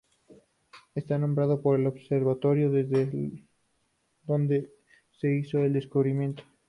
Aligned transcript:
Está 0.95 1.19
nombrado 1.19 1.61
por 1.61 1.79
el 1.79 1.85
observatorio 1.85 2.71
donde 4.23 4.71
se 5.19 5.35
hizo 5.35 5.59
el 5.59 5.73
descubrimiento. 5.73 6.41